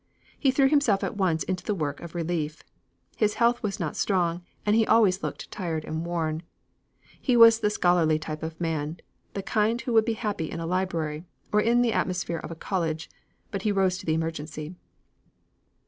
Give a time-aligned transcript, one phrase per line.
[0.39, 2.63] He threw himself at once into the work of relief.
[3.17, 6.41] His health was not strong and he always looked tired and worn.
[7.21, 8.97] He was the scholarly type of man,
[9.35, 12.55] the kind who would be happy in a library, or in the atmosphere of a
[12.55, 13.11] college,
[13.51, 14.73] but he rose to the emergency.